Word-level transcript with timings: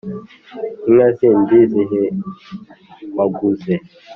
inka 0.87 1.07
zindi 1.19 1.57
zihe 1.71 2.03
waguze’ 3.15 3.73